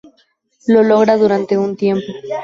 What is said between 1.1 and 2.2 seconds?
durante un tiempo.